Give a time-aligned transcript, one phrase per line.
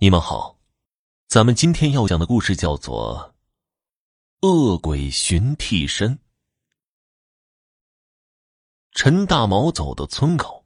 [0.00, 0.56] 你们好，
[1.26, 3.34] 咱们今天要讲的故事叫做
[4.48, 6.14] 《恶鬼寻替身》。
[8.92, 10.64] 陈大毛走到村口，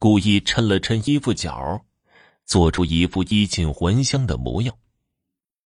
[0.00, 1.84] 故意抻了抻衣服角，
[2.44, 4.76] 做出一副衣锦还乡的模样，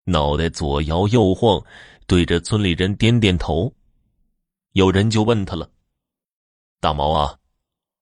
[0.05, 1.63] 脑袋左摇右晃，
[2.07, 3.71] 对着村里人点点头。
[4.71, 5.69] 有人就问他了
[6.81, 7.37] ：“大毛啊，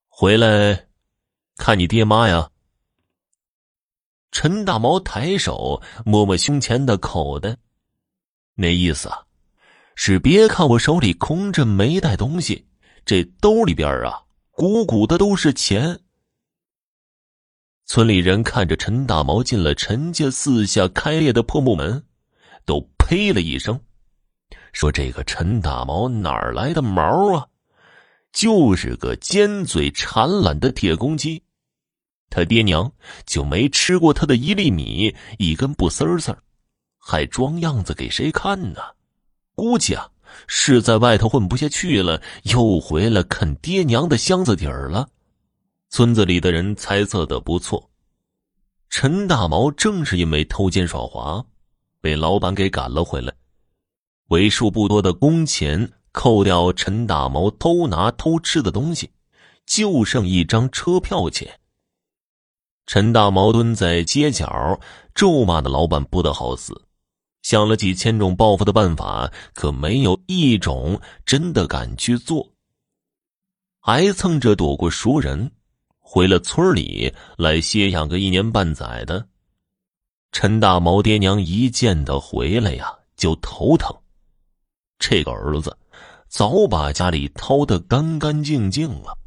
[0.07, 0.87] 回来
[1.57, 2.49] 看你爹妈呀？”
[4.33, 7.55] 陈大毛抬手摸摸胸前的口袋，
[8.55, 9.23] 那意思啊，
[9.93, 12.65] 是别看我手里空着没带东西，
[13.05, 15.99] 这兜里边啊鼓鼓的都是钱。
[17.85, 22.03] 村里人看着陈大毛进了陈家四下开裂的破木门，
[22.65, 23.79] 都呸了一声，
[24.71, 27.45] 说：“这个陈大毛哪儿来的毛啊？
[28.31, 31.43] 就是个尖嘴馋懒的铁公鸡。”
[32.33, 32.91] 他爹娘
[33.27, 36.35] 就没吃过他的一粒米，一根布丝丝
[36.97, 38.81] 还装样子给谁看呢？
[39.53, 40.09] 估计啊，
[40.47, 45.07] 是在外头混不下去了，又回来啃爹娘的箱子底儿了。
[45.91, 47.91] 村子里的人猜测的不错，
[48.89, 51.45] 陈大毛正是因为偷奸耍滑，
[52.01, 53.31] 被老板给赶了回来。
[54.29, 59.11] 为数不多的工钱扣掉，陈大毛偷拿偷吃的东西，
[59.67, 61.59] 就剩一张车票钱。
[62.85, 64.79] 陈大毛蹲在街角，
[65.15, 66.79] 咒骂的老板不得好死，
[67.41, 72.51] 想了几千种报复的办法，可没有一种真的敢去做。
[73.81, 75.51] 挨蹭着躲过熟人，
[75.99, 79.27] 回了村里来歇养个一年半载的。
[80.31, 83.95] 陈大毛爹娘一见他回来呀，就头疼。
[84.99, 85.75] 这个儿子
[86.27, 89.17] 早把家里掏得干干净净了，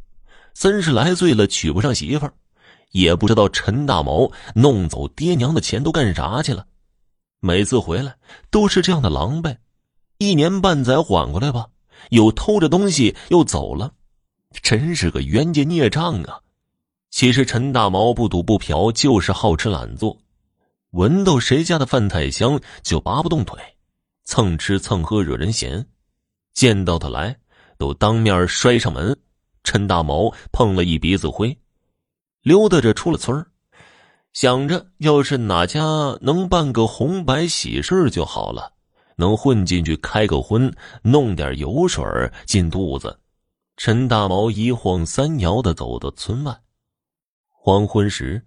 [0.55, 2.35] 三十来岁了，娶不上媳妇儿。
[2.93, 6.67] 也不知道陈大毛弄走爹娘的钱都干啥去了，
[7.41, 8.17] 每次回来
[8.51, 9.57] 都是这样的狼狈，
[10.19, 11.67] 一年半载缓过来吧，
[12.11, 13.93] 又偷着东西又走了，
[14.63, 16.41] 真是个冤家孽障啊！
[17.11, 20.19] 其实陈大毛不赌不嫖，就是好吃懒做，
[20.91, 23.59] 闻到谁家的饭菜香就拔不动腿，
[24.25, 25.87] 蹭吃蹭喝惹人嫌，
[26.55, 27.37] 见到他来
[27.79, 29.17] 都当面摔上门。
[29.65, 31.57] 陈大毛碰了一鼻子灰。
[32.47, 33.45] 溜达着出了村
[34.33, 35.81] 想着要是哪家
[36.21, 38.73] 能办个红白喜事就好了，
[39.17, 42.05] 能混进去开个荤，弄点油水
[42.45, 43.19] 进肚子。
[43.77, 46.57] 陈大毛一晃三摇的走到村外，
[47.51, 48.41] 黄昏时，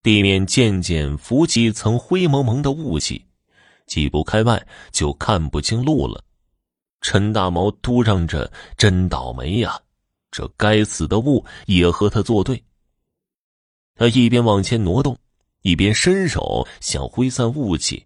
[0.00, 3.26] 地面渐渐浮起一层灰蒙蒙的雾气，
[3.88, 6.22] 几步开外就看不清路了。
[7.00, 9.76] 陈大毛嘟囔着：“真倒霉呀，
[10.30, 12.62] 这该死的雾也和他作对。”
[13.96, 15.16] 他一边往前挪动，
[15.62, 18.04] 一边伸手想挥散雾气，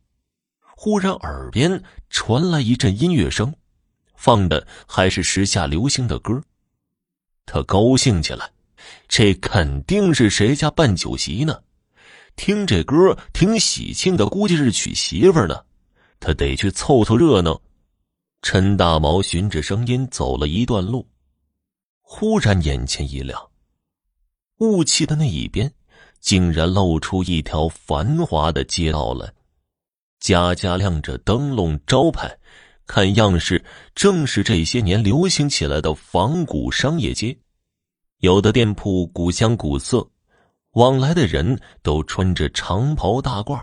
[0.76, 3.54] 忽然耳边传来一阵音乐声，
[4.14, 6.42] 放的还是时下流行的歌。
[7.46, 8.50] 他高兴起来，
[9.08, 11.62] 这肯定是谁家办酒席呢？
[12.36, 15.64] 听这歌挺喜庆的，估计是娶媳妇呢。
[16.20, 17.60] 他得去凑凑热闹。
[18.42, 21.08] 陈大毛循着声音走了一段路，
[22.02, 23.50] 忽然眼前一亮，
[24.58, 25.72] 雾气的那一边。
[26.20, 29.32] 竟然露出一条繁华的街道来，
[30.20, 32.38] 家家亮着灯笼招牌，
[32.86, 33.64] 看样式
[33.94, 37.36] 正是这些年流行起来的仿古商业街。
[38.18, 40.06] 有的店铺古香古色，
[40.72, 43.62] 往来的人都穿着长袍大褂；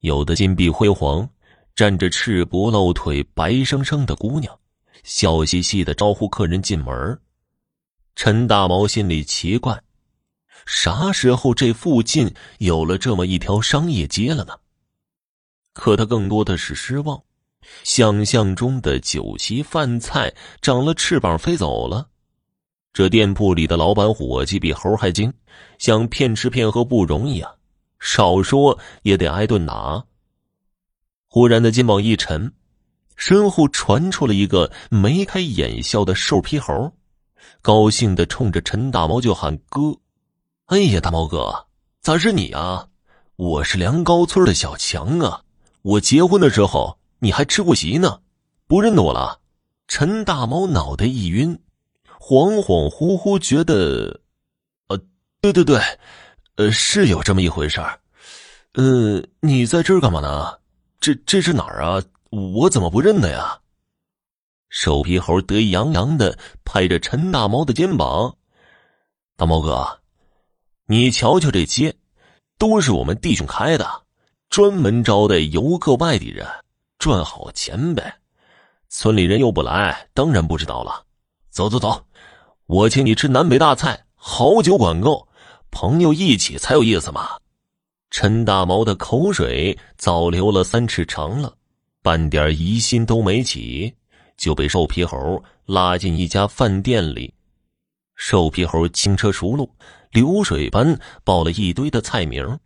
[0.00, 1.28] 有的金碧辉煌，
[1.74, 4.56] 站着赤膊露腿、白生生的姑娘，
[5.02, 7.20] 笑嘻嘻的招呼客人进门。
[8.14, 9.82] 陈大毛心里奇怪。
[10.66, 14.54] 啥时候这附近有了这么一条商业街了呢？
[15.72, 17.22] 可他更多的是失望，
[17.82, 22.08] 想象中的酒席饭菜长了翅膀飞走了。
[22.92, 25.32] 这店铺里的老板伙计比猴还精，
[25.78, 27.50] 想骗吃骗喝不容易啊，
[27.98, 30.04] 少说也得挨顿打。
[31.26, 32.52] 忽然的肩膀一沉，
[33.16, 36.92] 身后传出了一个眉开眼笑的瘦皮猴，
[37.62, 39.96] 高兴的冲着陈大毛就喊哥。
[40.72, 41.66] 哎呀，大毛哥，
[42.00, 42.88] 咋是你啊？
[43.36, 45.42] 我是梁高村的小强啊！
[45.82, 48.22] 我结婚的时候你还吃过席呢，
[48.66, 49.38] 不认得我了？
[49.86, 51.60] 陈大毛脑袋一晕，
[52.18, 54.22] 恍恍惚惚觉得，
[54.88, 54.98] 呃，
[55.42, 55.78] 对对对，
[56.56, 58.00] 呃，是有这么一回事儿。
[58.72, 60.58] 呃，你在这儿干嘛呢？
[61.00, 62.02] 这这是哪儿啊？
[62.30, 63.60] 我怎么不认得呀？
[64.70, 68.34] 瘦皮猴得意洋洋的拍着陈大毛的肩膀，
[69.36, 69.98] 大毛哥。
[70.92, 71.94] 你瞧瞧这街，
[72.58, 74.02] 都是我们弟兄开的，
[74.50, 76.46] 专门招待游客外地人，
[76.98, 78.16] 赚好钱呗。
[78.90, 81.06] 村里人又不来，当然不知道了。
[81.48, 82.04] 走走走，
[82.66, 85.26] 我请你吃南北大菜，好酒管够，
[85.70, 87.38] 朋友一起才有意思嘛。
[88.10, 91.54] 陈大毛的口水早流了三尺长了，
[92.02, 93.94] 半点疑心都没起，
[94.36, 97.32] 就被瘦皮猴拉进一家饭店里。
[98.24, 99.68] 瘦皮猴轻车熟路，
[100.12, 102.56] 流水般报了一堆的菜名，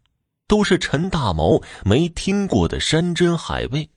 [0.46, 3.88] 都是陈大毛没听过的山珍海味。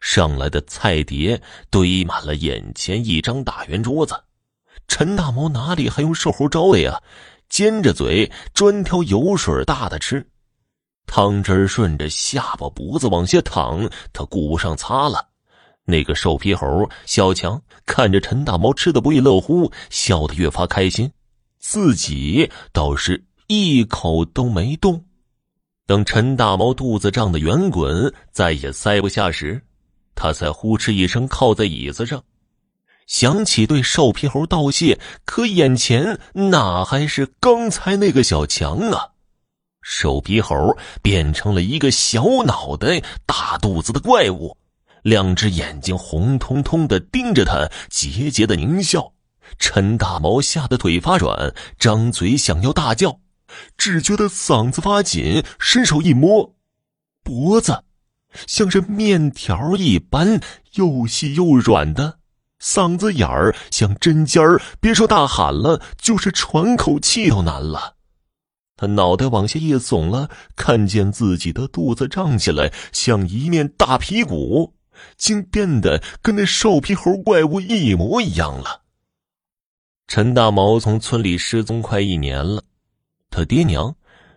[0.00, 1.40] 上来的菜碟
[1.70, 4.20] 堆满了眼前一张大圆桌子，
[4.88, 7.00] 陈大毛哪里还用瘦猴招的呀？
[7.48, 10.28] 尖着嘴专挑油水大的吃，
[11.06, 15.29] 汤汁顺着下巴脖子往下淌，他顾不上擦了。
[15.90, 21.10] 那个瘦皮猴小强看着陈大毛吃的不亦乐乎，笑得越发开心，
[21.58, 25.04] 自己倒是一口都没动。
[25.86, 29.60] 等陈大毛肚子胀得圆滚，再也塞不下时。
[30.14, 32.22] 他才呼哧一声靠在椅子上，
[33.06, 39.08] 想起对瘦皮猴道谢，可眼前哪还是刚才那个小强啊？
[39.82, 44.56] 瘦皮猴变成了一个小脑袋、大肚子的怪物，
[45.02, 49.12] 两只眼睛红彤彤的盯着他，桀桀的狞笑。
[49.58, 53.18] 陈大毛吓得腿发软，张嘴想要大叫，
[53.76, 56.54] 只觉得嗓子发紧，伸手一摸，
[57.22, 57.84] 脖子。
[58.46, 60.40] 像是面条一般
[60.74, 62.18] 又细又软的，
[62.62, 67.96] 嗓子眼儿像针尖儿，别说大喊了，就是喘口气都难了。
[68.76, 74.74] 他脑袋往下一耸了，看见自己的肚子胀起来，像一面大皮鼓，
[75.16, 78.82] 竟变得跟那瘦皮猴怪物一模一样了。
[80.06, 82.64] 陈大毛从村里失踪快一年了，
[83.30, 83.94] 他爹娘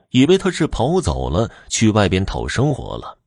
[0.09, 3.17] 以为他是跑走了，去外边讨生活了。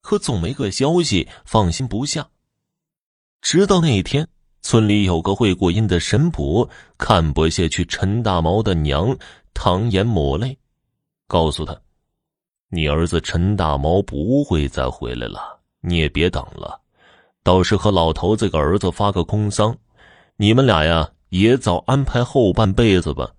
[0.00, 2.28] 可总没个消息，放心不下。
[3.40, 4.28] 直到那一天，
[4.60, 9.16] 村里有个会过阴的神婆看不下去陈大毛的娘，
[9.54, 10.58] 淌眼抹泪，
[11.28, 11.80] 告诉他
[12.70, 15.53] ：“你儿子陈大毛不会再回来了，
[15.86, 16.80] 你也别等了，
[17.42, 19.76] 倒是和老头子个儿子发个空丧，
[20.36, 23.32] 你们俩呀也早安排后半辈子吧。”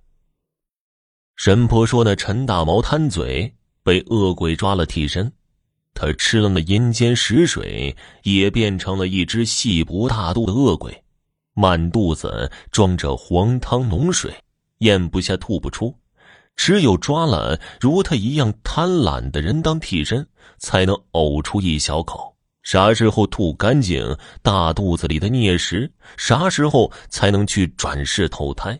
[1.36, 3.54] 神婆说：“那陈大毛贪嘴，
[3.84, 5.32] 被恶鬼抓了替身。”
[5.98, 11.04] 他吃了那阴间食水，也变成了一只细不大肚的恶鬼，
[11.54, 14.34] 满肚子装着黄汤浓水，
[14.80, 15.96] 咽不下吐不出，
[16.58, 20.28] 只有抓了如他一样贪婪的人当替身，
[20.58, 22.35] 才能呕出一小口。
[22.66, 24.04] 啥时候吐干净
[24.42, 28.78] 大肚子里的孽食，啥时候才能去转世投胎，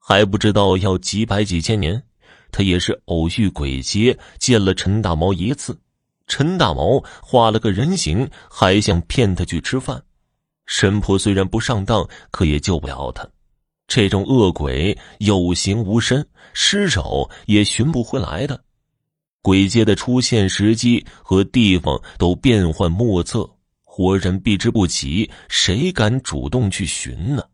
[0.00, 2.02] 还不知道要几百几千年。
[2.50, 5.78] 他也是偶遇鬼街，见了陈大毛一次。
[6.26, 10.02] 陈大毛画了个人形，还想骗他去吃饭。
[10.66, 13.24] 神婆虽然不上当，可也救不了他。
[13.86, 18.60] 这种恶鬼有形无身，尸首也寻不回来的。
[19.46, 23.48] 鬼街的出现时机和地方都变幻莫测，
[23.84, 27.44] 活人避之不及，谁敢主动去寻呢？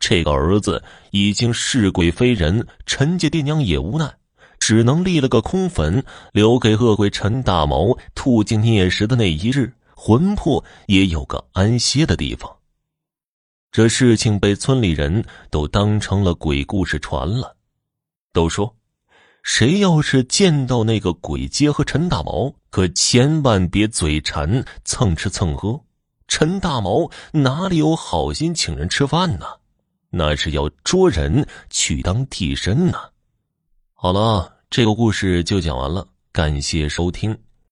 [0.00, 0.82] 这个儿子
[1.12, 4.12] 已经是鬼非人，陈家爹娘也无奈。
[4.58, 12.50] 只能立了个空坟，留给恶鬼陈大毛吐尽孽食的那一日，魂魄也有个安歇的地方。
[13.70, 17.54] 这事情被村里人都当成了鬼故事传了，
[18.32, 18.74] 都说，
[19.42, 25.80] 谁要是见到那个鬼街和陈大毛，可千万别嘴馋蹭吃蹭喝。
[26.28, 29.46] 陈大毛哪里有好心请人吃饭呢？
[30.10, 32.98] 那是要捉人去当替身呢。
[33.92, 37.36] 好了，这个故事就讲完了，感谢收听。